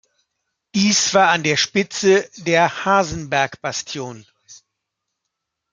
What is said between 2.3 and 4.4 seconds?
der "Hasenberg-Bastion".